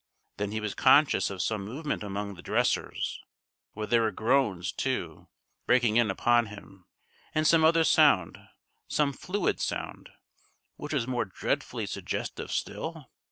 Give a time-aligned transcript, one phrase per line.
[0.37, 3.19] Then he was conscious of some movement among the dressers.
[3.75, 5.27] Were there groans, too,
[5.67, 6.87] breaking in upon him,
[7.35, 8.39] and some other sound,
[8.87, 10.09] some fluid sound,
[10.75, 13.11] which was more dreadfully suggestive still?